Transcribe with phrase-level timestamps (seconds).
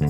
[0.00, 0.08] Hola,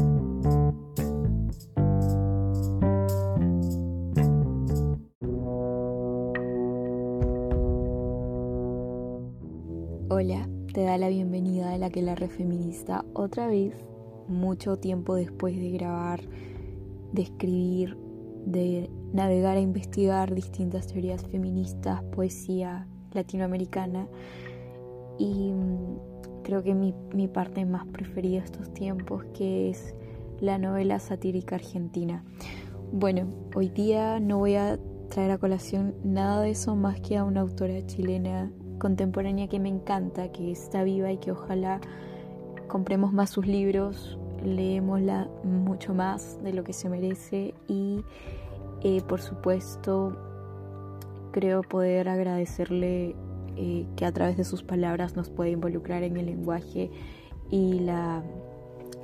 [10.72, 13.74] te da la bienvenida a la que la feminista otra vez,
[14.28, 16.20] mucho tiempo después de grabar,
[17.12, 17.96] de escribir,
[18.46, 24.06] de navegar e investigar distintas teorías feministas, poesía latinoamericana.
[25.18, 25.52] Y
[26.50, 29.94] creo que mi, mi parte más preferida estos tiempos que es
[30.40, 32.24] la novela satírica argentina.
[32.90, 34.76] Bueno, hoy día no voy a
[35.10, 38.50] traer a colación nada de eso más que a una autora chilena
[38.80, 41.80] contemporánea que me encanta, que está viva y que ojalá
[42.66, 48.04] compremos más sus libros, leémosla mucho más de lo que se merece y
[48.82, 50.16] eh, por supuesto
[51.30, 53.14] creo poder agradecerle
[53.60, 56.90] eh, que a través de sus palabras nos puede involucrar en el lenguaje
[57.50, 58.22] y la,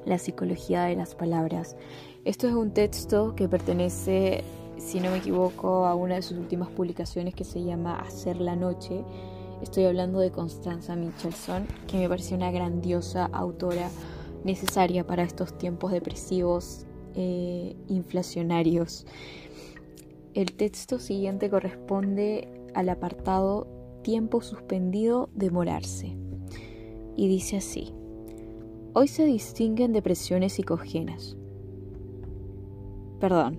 [0.05, 1.77] la psicología de las palabras.
[2.25, 4.43] Esto es un texto que pertenece,
[4.79, 8.57] si no me equivoco, a una de sus últimas publicaciones que se llama Hacer la
[8.57, 9.05] Noche
[9.63, 13.89] Estoy hablando de Constanza Michelson, que me parece una grandiosa autora
[14.45, 16.85] necesaria para estos tiempos depresivos,
[17.15, 19.07] e inflacionarios.
[20.35, 23.67] El texto siguiente corresponde al apartado
[24.07, 26.17] Tiempo suspendido demorarse.
[27.17, 27.93] Y dice así,
[28.93, 31.37] hoy se distinguen depresiones psicogénas.
[33.19, 33.59] Perdón,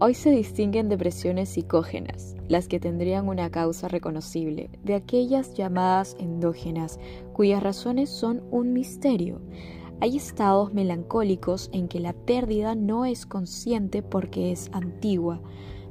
[0.00, 6.98] Hoy se distinguen depresiones psicógenas, las que tendrían una causa reconocible, de aquellas llamadas endógenas,
[7.34, 9.42] cuyas razones son un misterio.
[10.00, 15.42] Hay estados melancólicos en que la pérdida no es consciente porque es antigua,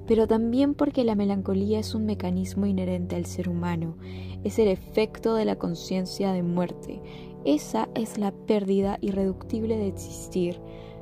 [0.08, 3.98] pero también porque la melancolía es un mecanismo inherente al ser humano,
[4.44, 7.02] es el efecto de la conciencia de muerte.
[7.46, 10.60] Esa es la pérdida irreductible de existir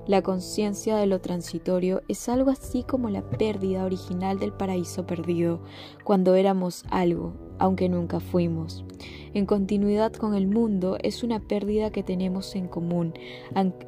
[0.07, 5.61] la conciencia de lo transitorio es algo así como la pérdida original del paraíso perdido,
[6.03, 8.85] cuando éramos algo, aunque nunca fuimos.
[9.33, 13.15] En continuidad con el mundo es una pérdida que tenemos en común,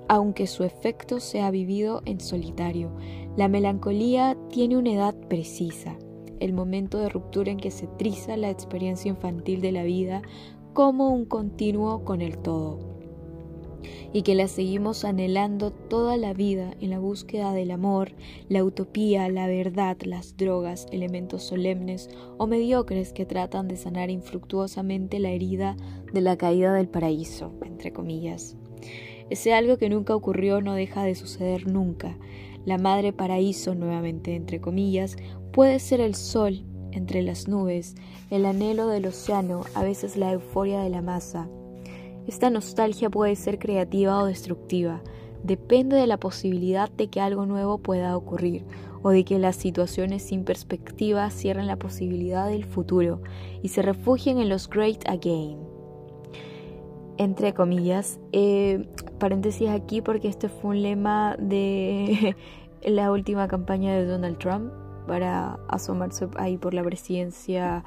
[0.08, 2.90] aunque su efecto sea vivido en solitario.
[3.38, 5.96] La melancolía tiene una edad precisa,
[6.40, 10.24] el momento de ruptura en que se triza la experiencia infantil de la vida
[10.74, 12.98] como un continuo con el todo
[14.12, 18.14] y que la seguimos anhelando toda la vida en la búsqueda del amor,
[18.50, 22.10] la utopía, la verdad, las drogas, elementos solemnes
[22.40, 25.78] o mediocres que tratan de sanar infructuosamente la herida
[26.12, 28.58] de la caída del paraíso, entre comillas.
[29.30, 32.18] Ese algo que nunca ocurrió no deja de suceder nunca.
[32.68, 35.18] La madre paraíso, nuevamente entre comillas,
[35.52, 37.96] puede ser el sol entre las nubes,
[38.30, 41.48] el anhelo del océano, a veces la euforia de la masa,
[42.28, 45.02] esta nostalgia puede ser creativa o destructiva,
[45.44, 48.66] depende de la posibilidad de que algo nuevo pueda ocurrir
[49.02, 53.22] o de que las situaciones sin perspectiva cierren la posibilidad del futuro
[53.64, 55.67] y se refugien en los great again.
[57.18, 58.88] Entre comillas, eh,
[59.20, 62.36] paréntesis aquí porque este fue un lema de
[62.84, 64.72] la última campaña de Donald Trump
[65.08, 67.84] para asomarse ahí por la presidencia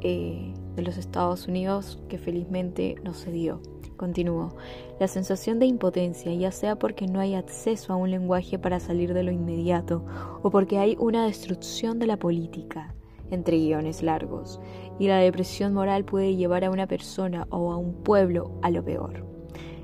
[0.00, 3.60] eh, de los Estados Unidos que felizmente no se dio.
[3.96, 4.54] Continuó.
[5.00, 9.12] La sensación de impotencia, ya sea porque no hay acceso a un lenguaje para salir
[9.12, 10.04] de lo inmediato
[10.42, 12.94] o porque hay una destrucción de la política,
[13.30, 14.60] entre guiones largos,
[14.98, 18.84] y la depresión moral puede llevar a una persona o a un pueblo a lo
[18.84, 19.24] peor.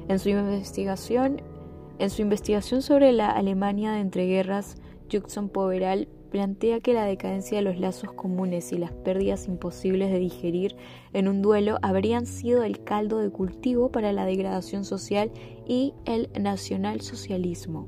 [0.09, 1.41] En su investigación,
[2.82, 4.77] sobre la Alemania de entreguerras,
[5.10, 10.19] Judson Poveral plantea que la decadencia de los lazos comunes y las pérdidas imposibles de
[10.19, 10.75] digerir
[11.12, 15.31] en un duelo habrían sido el caldo de cultivo para la degradación social
[15.65, 17.87] y el nacionalsocialismo.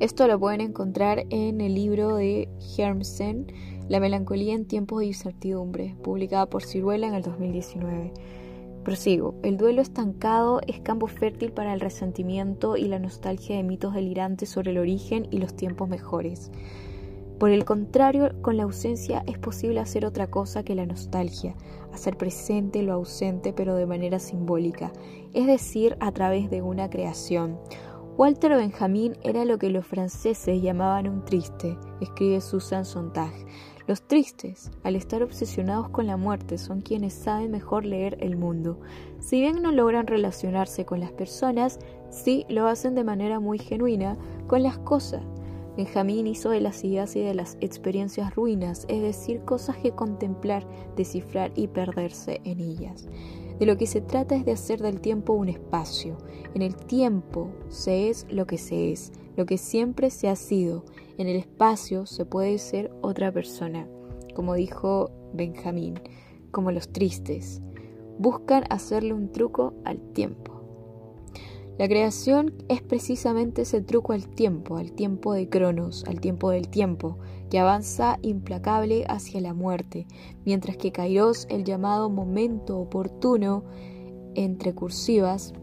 [0.00, 3.46] Esto lo pueden encontrar en el libro de Hermsen,
[3.88, 8.12] La melancolía en tiempos de incertidumbre, publicada por Ciruela en el 2019.
[8.84, 9.34] Prosigo.
[9.42, 14.48] El duelo estancado es campo fértil para el resentimiento y la nostalgia de mitos delirantes
[14.48, 16.50] sobre el origen y los tiempos mejores.
[17.38, 21.56] Por el contrario, con la ausencia es posible hacer otra cosa que la nostalgia,
[21.92, 24.92] hacer presente lo ausente pero de manera simbólica,
[25.32, 27.58] es decir, a través de una creación.
[28.16, 33.32] Walter Benjamin era lo que los franceses llamaban un triste, escribe Susan Sontag.
[33.86, 38.78] Los tristes, al estar obsesionados con la muerte, son quienes saben mejor leer el mundo.
[39.18, 41.78] Si bien no logran relacionarse con las personas,
[42.10, 45.22] sí lo hacen de manera muy genuina con las cosas.
[45.76, 50.66] Benjamín hizo de las ideas y de las experiencias ruinas, es decir, cosas que contemplar,
[50.96, 53.08] descifrar y perderse en ellas.
[53.58, 56.18] De lo que se trata es de hacer del tiempo un espacio.
[56.54, 60.84] En el tiempo se es lo que se es, lo que siempre se ha sido.
[61.22, 63.86] En el espacio se puede ser otra persona,
[64.34, 65.94] como dijo Benjamín,
[66.50, 67.62] como los tristes.
[68.18, 70.62] Buscan hacerle un truco al tiempo.
[71.78, 76.66] La creación es precisamente ese truco al tiempo, al tiempo de Cronos, al tiempo del
[76.66, 77.18] tiempo,
[77.50, 80.08] que avanza implacable hacia la muerte,
[80.44, 83.62] mientras que Kairos, el llamado momento oportuno,
[84.34, 85.54] entre cursivas,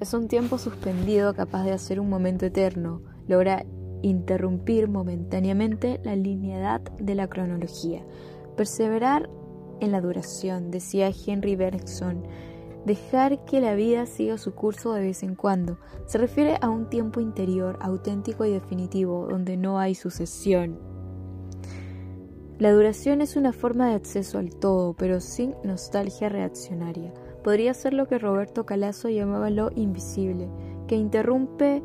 [0.00, 3.64] es un tiempo suspendido capaz de hacer un momento eterno, logra
[4.02, 8.02] interrumpir momentáneamente la linealidad de la cronología,
[8.56, 9.28] perseverar
[9.80, 12.24] en la duración, decía Henry Bergson.
[12.86, 15.78] Dejar que la vida siga su curso de vez en cuando.
[16.06, 20.78] Se refiere a un tiempo interior, auténtico y definitivo, donde no hay sucesión.
[22.58, 27.12] La duración es una forma de acceso al todo, pero sin nostalgia reaccionaria.
[27.42, 30.48] Podría ser lo que Roberto Calazo llamaba lo invisible,
[30.86, 31.82] que interrumpe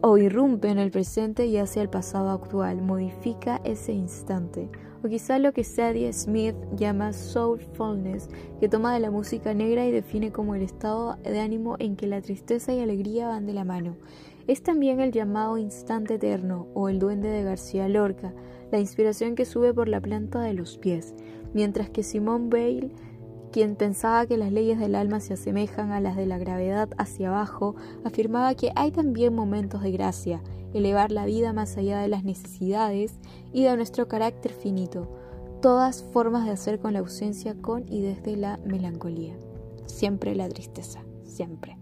[0.00, 4.70] o irrumpe en el presente y hacia el pasado actual, modifica ese instante
[5.04, 8.28] o quizá lo que Sadie Smith llama soulfulness,
[8.60, 12.06] que toma de la música negra y define como el estado de ánimo en que
[12.06, 13.96] la tristeza y alegría van de la mano.
[14.46, 18.32] Es también el llamado instante eterno o el duende de García Lorca,
[18.70, 21.14] la inspiración que sube por la planta de los pies,
[21.52, 22.90] mientras que Simone Bale
[23.52, 27.28] quien pensaba que las leyes del alma se asemejan a las de la gravedad hacia
[27.28, 32.24] abajo, afirmaba que hay también momentos de gracia, elevar la vida más allá de las
[32.24, 33.12] necesidades
[33.52, 35.06] y de nuestro carácter finito,
[35.60, 39.34] todas formas de hacer con la ausencia, con y desde la melancolía.
[39.86, 41.76] Siempre la tristeza, siempre.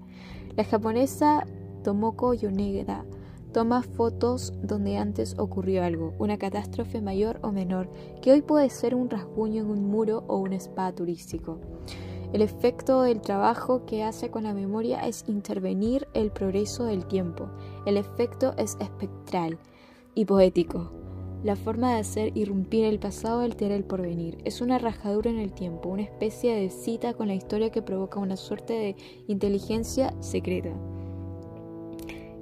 [0.56, 1.46] La japonesa
[1.84, 3.05] Tomoko Yoneda
[3.52, 7.91] toma fotos donde antes ocurrió algo, una catástrofe mayor o menor,
[8.23, 11.58] que hoy puede ser un rasguño en un muro o un spa turístico.
[12.32, 17.49] El efecto del trabajo que hace con la memoria es intervenir el progreso del tiempo.
[17.87, 19.58] El efecto es espectral
[20.14, 20.93] y poético.
[21.43, 24.38] La forma de hacer irrumpir el pasado altera el porvenir.
[24.44, 28.20] Es una rajadura en el tiempo, una especie de cita con la historia que provoca
[28.20, 30.70] una suerte de inteligencia secreta.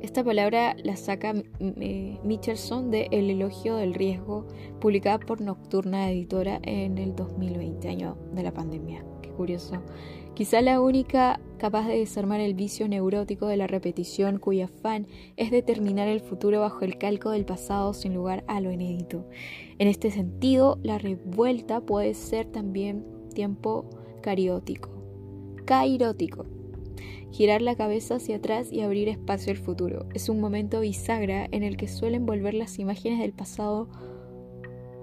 [0.00, 4.46] Esta palabra la saca Michelson de El elogio del riesgo,
[4.80, 9.04] publicada por Nocturna Editora en el 2020, año de la pandemia.
[9.22, 9.82] Qué curioso.
[10.34, 15.50] Quizá la única capaz de desarmar el vicio neurótico de la repetición cuyo afán es
[15.50, 19.26] determinar el futuro bajo el calco del pasado sin lugar a lo inédito.
[19.80, 23.04] En este sentido, la revuelta puede ser también
[23.34, 23.90] tiempo
[24.22, 24.90] cariótico.
[25.64, 26.46] Cairótico
[27.30, 30.06] girar la cabeza hacia atrás y abrir espacio al futuro.
[30.14, 33.88] Es un momento bisagra en el que suelen volver las imágenes del pasado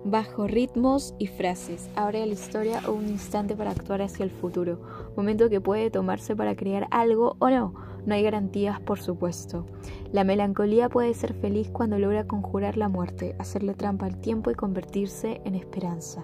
[0.03, 1.89] bajo ritmos y frases.
[1.95, 4.79] Abre la historia o un instante para actuar hacia el futuro.
[5.17, 7.73] Momento que puede tomarse para crear algo o no.
[8.05, 9.65] No hay garantías, por supuesto.
[10.11, 14.55] La melancolía puede ser feliz cuando logra conjurar la muerte, hacerle trampa al tiempo y
[14.55, 16.23] convertirse en esperanza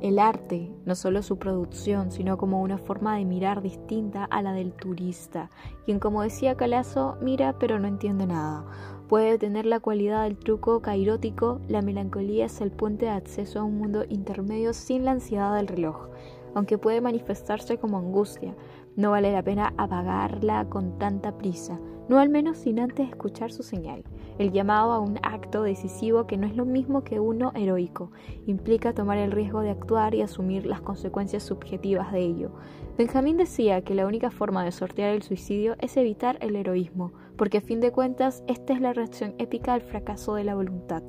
[0.00, 4.52] el arte, no solo su producción, sino como una forma de mirar distinta a la
[4.52, 5.50] del turista,
[5.84, 8.64] quien como decía Calazo, mira pero no entiende nada.
[9.08, 13.64] Puede tener la cualidad del truco cairótico, la melancolía es el puente de acceso a
[13.64, 16.08] un mundo intermedio sin la ansiedad del reloj,
[16.54, 18.54] aunque puede manifestarse como angustia.
[18.98, 21.78] No vale la pena apagarla con tanta prisa,
[22.08, 24.02] no al menos sin antes escuchar su señal.
[24.38, 28.10] El llamado a un acto decisivo que no es lo mismo que uno heroico,
[28.48, 32.50] implica tomar el riesgo de actuar y asumir las consecuencias subjetivas de ello.
[32.96, 37.58] Benjamín decía que la única forma de sortear el suicidio es evitar el heroísmo, porque
[37.58, 41.04] a fin de cuentas esta es la reacción épica al fracaso de la voluntad.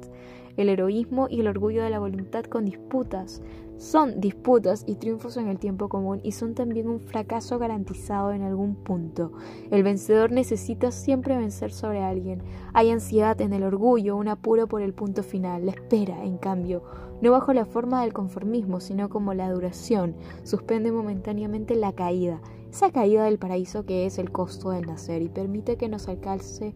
[0.60, 3.42] El heroísmo y el orgullo de la voluntad con disputas,
[3.78, 8.42] son disputas y triunfos en el tiempo común y son también un fracaso garantizado en
[8.42, 9.32] algún punto.
[9.72, 12.44] El vencedor necesita siempre vencer sobre alguien.
[12.74, 15.66] Hay ansiedad en el orgullo, un apuro por el punto final.
[15.66, 16.84] La espera, en cambio,
[17.22, 22.92] no bajo la forma del conformismo, sino como la duración, suspende momentáneamente la caída, esa
[22.92, 26.74] caída del paraíso que es el costo del nacer y permite que nos alcance,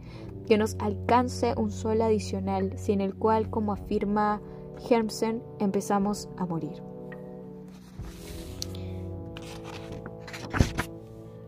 [0.47, 4.41] que nos alcance un sol adicional, sin el cual, como afirma
[4.89, 6.81] Hermsen, empezamos a morir.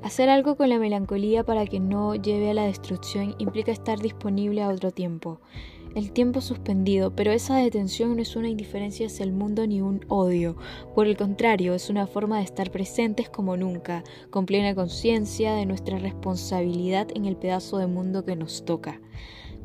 [0.03, 4.61] Hacer algo con la melancolía para que no lleve a la destrucción implica estar disponible
[4.61, 5.39] a otro tiempo,
[5.95, 10.05] el tiempo suspendido, pero esa detención no es una indiferencia hacia el mundo ni un
[10.09, 10.57] odio,
[10.93, 15.65] por el contrario, es una forma de estar presentes como nunca, con plena conciencia de
[15.65, 18.99] nuestra responsabilidad en el pedazo de mundo que nos toca,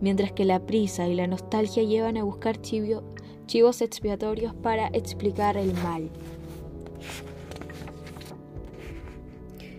[0.01, 5.75] mientras que la prisa y la nostalgia llevan a buscar chivos expiatorios para explicar el
[5.75, 6.11] mal.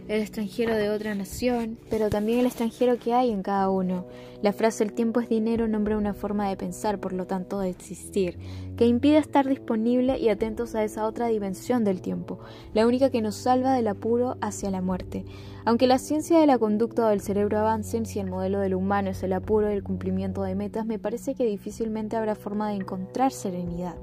[0.08, 4.06] el extranjero de otra nación, pero también el extranjero que hay en cada uno.
[4.42, 7.70] La frase el tiempo es dinero nombra una forma de pensar, por lo tanto de
[7.70, 8.40] existir,
[8.76, 12.40] que impide estar disponible y atentos a esa otra dimensión del tiempo,
[12.74, 15.26] la única que nos salva del apuro hacia la muerte.
[15.64, 19.22] Aunque la ciencia de la conducta del cerebro avancen, si el modelo del humano es
[19.22, 23.32] el apuro y el cumplimiento de metas, me parece que difícilmente habrá forma de encontrar
[23.32, 23.96] serenidad.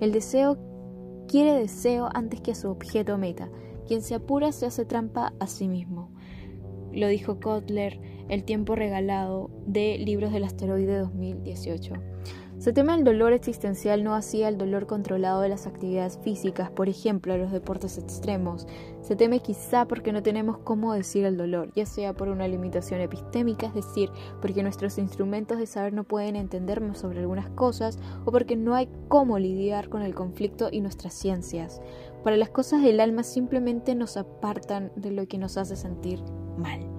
[0.00, 0.58] El deseo
[1.26, 3.48] quiere deseo antes que su objeto meta.
[3.86, 6.10] Quien se apura se hace trampa a sí mismo.
[6.92, 11.94] Lo dijo Kotler, El tiempo regalado de Libros del Asteroide 2018.
[12.58, 16.88] Se teme el dolor existencial no hacía el dolor controlado de las actividades físicas, por
[16.88, 18.66] ejemplo, los deportes extremos.
[19.02, 23.02] Se teme quizá porque no tenemos cómo decir el dolor, ya sea por una limitación
[23.02, 28.32] epistémica, es decir, porque nuestros instrumentos de saber no pueden entendernos sobre algunas cosas, o
[28.32, 31.82] porque no hay cómo lidiar con el conflicto y nuestras ciencias.
[32.24, 36.20] Para las cosas del alma simplemente nos apartan de lo que nos hace sentir
[36.56, 36.95] mal.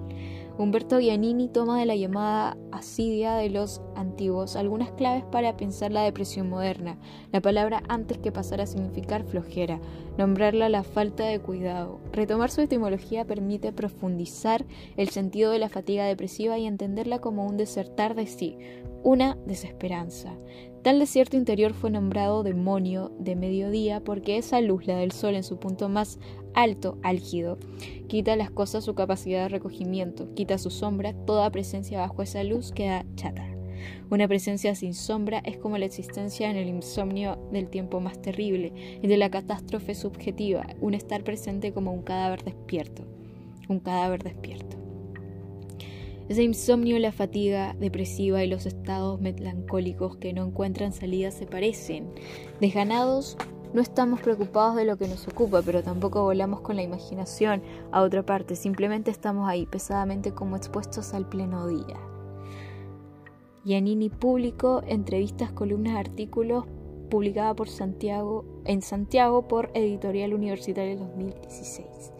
[0.58, 6.02] Humberto Giannini toma de la llamada asidia de los antiguos algunas claves para pensar la
[6.02, 6.98] depresión moderna.
[7.30, 9.80] La palabra antes que pasar a significar flojera,
[10.16, 12.00] nombrarla la falta de cuidado.
[12.10, 17.56] Retomar su etimología permite profundizar el sentido de la fatiga depresiva y entenderla como un
[17.56, 18.58] desertar de sí,
[19.04, 20.34] una desesperanza.
[20.82, 25.44] Tal desierto interior fue nombrado demonio de mediodía porque esa luz, la del sol en
[25.44, 26.18] su punto más
[26.54, 27.58] alto, álgido,
[28.06, 32.72] quita las cosas su capacidad de recogimiento, quita su sombra, toda presencia bajo esa luz
[32.72, 33.46] queda chata.
[34.10, 38.72] Una presencia sin sombra es como la existencia en el insomnio del tiempo más terrible,
[39.02, 43.04] el de la catástrofe subjetiva, un estar presente como un cadáver despierto,
[43.68, 44.76] un cadáver despierto.
[46.28, 52.10] Ese insomnio, la fatiga depresiva y los estados melancólicos que no encuentran salida se parecen.
[52.60, 53.38] Desganados,
[53.72, 58.02] no estamos preocupados de lo que nos ocupa, pero tampoco volamos con la imaginación a
[58.02, 61.96] otra parte, simplemente estamos ahí pesadamente como expuestos al pleno día.
[63.64, 66.64] Giannini publicó entrevistas, columnas, artículos
[67.10, 72.12] publicada por Santiago en Santiago por Editorial Universitaria 2016.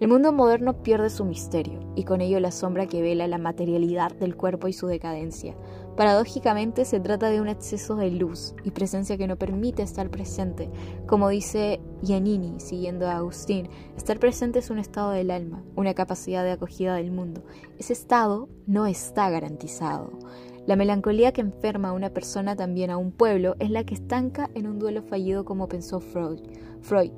[0.00, 4.12] El mundo moderno pierde su misterio y con ello la sombra que vela la materialidad
[4.12, 5.56] del cuerpo y su decadencia.
[5.98, 10.70] Paradójicamente se trata de un exceso de luz y presencia que no permite estar presente.
[11.08, 16.44] Como dice Giannini, siguiendo a Agustín, estar presente es un estado del alma, una capacidad
[16.44, 17.42] de acogida del mundo.
[17.80, 20.12] Ese estado no está garantizado.
[20.68, 24.50] La melancolía que enferma a una persona, también a un pueblo, es la que estanca
[24.54, 27.10] en un duelo fallido como pensó Freud.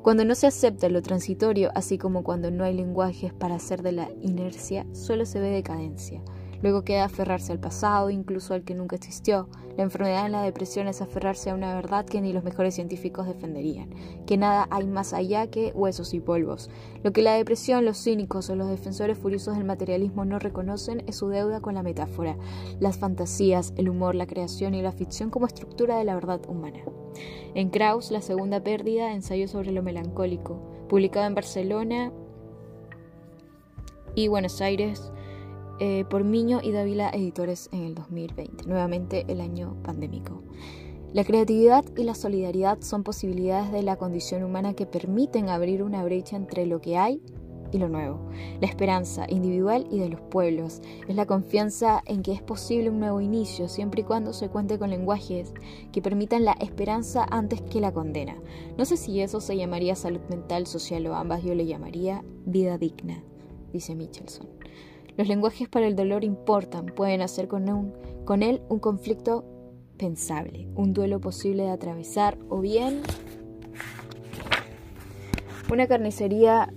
[0.00, 3.92] Cuando no se acepta lo transitorio, así como cuando no hay lenguajes para hacer de
[3.92, 6.22] la inercia, solo se ve decadencia.
[6.64, 9.50] Luego queda aferrarse al pasado, incluso al que nunca existió.
[9.76, 13.26] La enfermedad en la depresión es aferrarse a una verdad que ni los mejores científicos
[13.26, 13.90] defenderían,
[14.24, 16.70] que nada hay más allá que huesos y polvos.
[17.02, 21.16] Lo que la depresión, los cínicos o los defensores furiosos del materialismo no reconocen es
[21.16, 22.38] su deuda con la metáfora,
[22.80, 26.78] las fantasías, el humor, la creación y la ficción como estructura de la verdad humana.
[27.54, 32.10] En Kraus, La segunda pérdida, ensayo sobre lo melancólico, publicado en Barcelona
[34.14, 35.12] y Buenos Aires
[35.80, 40.42] eh, por Miño y Dávila Editores en el 2020, nuevamente el año pandémico.
[41.12, 46.02] La creatividad y la solidaridad son posibilidades de la condición humana que permiten abrir una
[46.02, 47.22] brecha entre lo que hay
[47.70, 48.18] y lo nuevo.
[48.60, 53.00] La esperanza individual y de los pueblos es la confianza en que es posible un
[53.00, 55.52] nuevo inicio siempre y cuando se cuente con lenguajes
[55.92, 58.36] que permitan la esperanza antes que la condena.
[58.78, 62.78] No sé si eso se llamaría salud mental, social o ambas, yo le llamaría vida
[62.78, 63.22] digna,
[63.72, 64.48] dice Michelson.
[65.16, 69.44] Los lenguajes para el dolor importan, pueden hacer con, él un conflicto
[69.96, 73.00] pensable, un duelo posible de atravesar o bien
[75.70, 76.72] una carnicería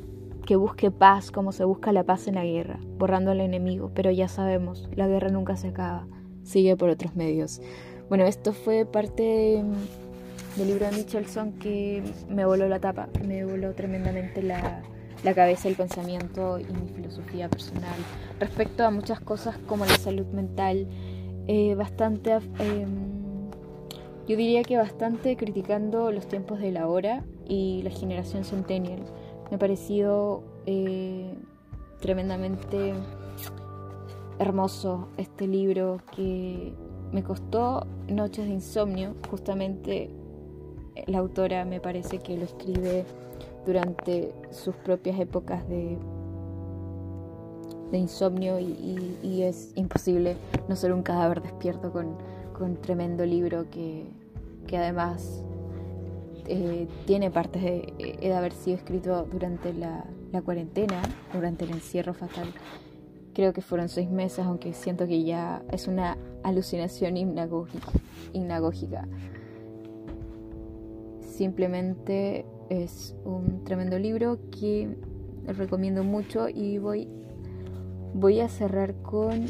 [0.46, 4.12] que busque paz como se busca la paz en la guerra, borrando al enemigo, pero
[4.12, 6.08] ya sabemos, la guerra nunca se acaba,
[6.44, 7.60] sigue por otros medios.
[8.08, 9.64] Bueno, esto fue parte
[10.56, 14.84] del libro de Michelson que me voló la tapa, me voló tremendamente la,
[15.24, 18.00] la cabeza, el pensamiento y mi filosofía personal
[18.40, 20.88] respecto a muchas cosas como la salud mental,
[21.48, 23.50] eh, bastante, em,
[24.28, 29.00] yo diría que bastante criticando los tiempos de la hora y la generación centennial.
[29.50, 31.34] Me ha parecido eh,
[32.00, 32.94] tremendamente
[34.40, 36.74] hermoso este libro que
[37.12, 40.12] me costó noches de insomnio, justamente
[41.06, 43.06] la autora me parece que lo escribe
[43.68, 45.98] durante sus propias épocas de,
[47.92, 50.36] de insomnio y, es imposible
[50.68, 52.18] no ser un cadáver despierto con,
[52.58, 54.06] con tremendo libro que,
[54.66, 55.44] que además
[56.48, 61.02] eh, tiene partes de, de, haber sido escrito durante la, la, cuarentena,
[61.34, 62.48] durante el encierro fatal.
[63.34, 69.08] Creo que fueron seis meses, aunque siento que ya es una alucinación hipnagógica.
[71.22, 74.98] Simplemente es un tremendo libro que
[75.46, 77.08] recomiendo mucho y voy,
[78.14, 79.46] voy a cerrar con,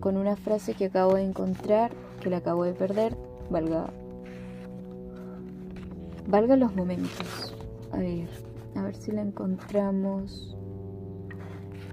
[0.00, 1.90] con una frase que acabo de encontrar,
[2.20, 3.16] que la acabo de perder,
[3.50, 3.90] valga,
[6.26, 7.54] valga los momentos.
[7.92, 8.28] A ver,
[8.74, 10.56] a ver si la encontramos.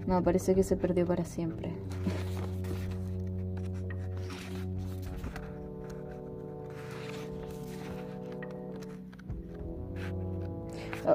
[0.07, 1.73] No, parece que se perdió para siempre.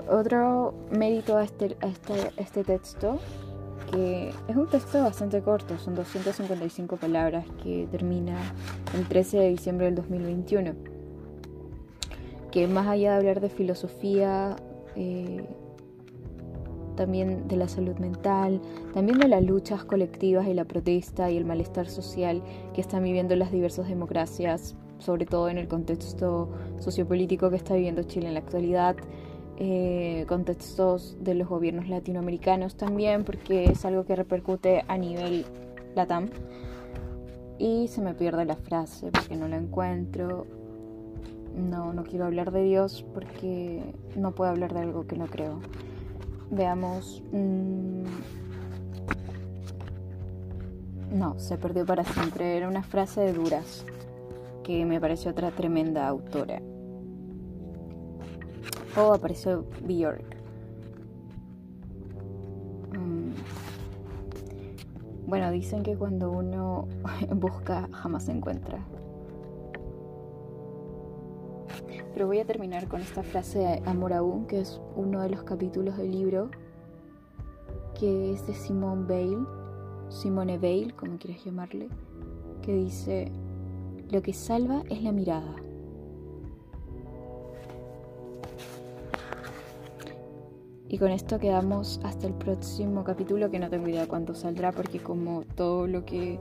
[0.09, 3.19] Otro mérito a este, este, este, texto,
[3.91, 8.37] que es un texto bastante corto, son 255 palabras, que termina
[8.97, 10.75] el 13 de diciembre del 2021,
[12.53, 14.57] que más allá de hablar de filosofía,
[14.95, 15.45] eh,
[16.95, 18.61] también de la salud mental,
[18.93, 22.43] también de las luchas colectivas y la protesta y el malestar social
[22.75, 28.03] que están viviendo las diversas democracias, sobre todo en el contexto sociopolítico que está viviendo
[28.03, 28.97] Chile en la actualidad,
[29.63, 35.45] eh, contextos de los gobiernos latinoamericanos también, porque es algo que repercute a nivel
[35.95, 36.31] latam.
[37.59, 40.47] Y se me pierde la frase porque no la encuentro.
[41.55, 43.83] No, no quiero hablar de Dios porque
[44.17, 45.61] no puedo hablar de algo que no creo.
[46.51, 47.23] Veamos.
[47.31, 48.05] Mm,
[51.13, 52.57] no, se perdió para siempre.
[52.57, 53.85] Era una frase de Duras,
[54.63, 56.63] que me pareció otra tremenda autora.
[58.97, 60.37] Oh, apareció Bjork.
[62.99, 63.31] Mm.
[65.27, 66.89] Bueno, dicen que cuando uno
[67.37, 68.85] busca jamás se encuentra.
[72.13, 75.45] Pero voy a terminar con esta frase de Amor aún, que es uno de los
[75.45, 76.51] capítulos del libro,
[77.99, 79.47] que es de Simone Bale,
[80.09, 81.89] Simone Bale, como quieras llamarle,
[82.63, 83.31] que dice,
[84.11, 85.55] lo que salva es la mirada.
[90.93, 94.99] Y con esto quedamos hasta el próximo capítulo, que no tengo idea cuánto saldrá, porque
[94.99, 96.41] como todo lo que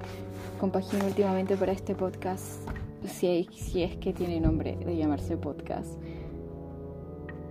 [0.60, 2.68] compagino últimamente para este podcast,
[3.06, 6.02] si, si es que tiene nombre de llamarse podcast,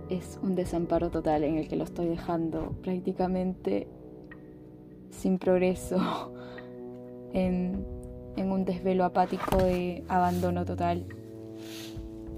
[0.09, 3.87] es un desamparo total en el que lo estoy dejando prácticamente
[5.09, 6.33] sin progreso,
[7.33, 7.85] en,
[8.35, 11.05] en un desvelo apático de abandono total.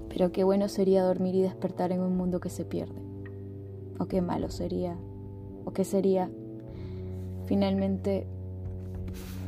[0.08, 3.11] Pero qué bueno sería dormir y despertar en un mundo que se pierde
[4.02, 4.98] o qué malo sería,
[5.64, 6.28] o qué sería
[7.46, 8.26] finalmente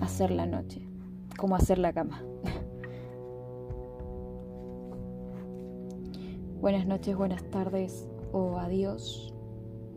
[0.01, 0.89] hacer la noche,
[1.37, 2.23] como hacer la cama.
[6.61, 9.35] buenas noches, buenas tardes o adiós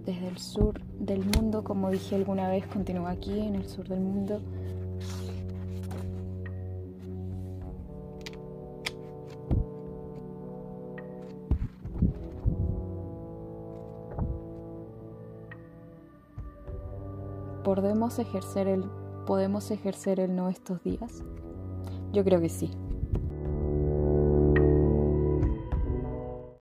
[0.05, 3.99] desde el sur del mundo, como dije alguna vez, continúo aquí en el sur del
[3.99, 4.41] mundo.
[17.97, 18.83] ¿Podemos ejercer el,
[19.25, 21.23] ¿Podemos ejercer el no estos días?
[22.13, 22.69] Yo creo que sí.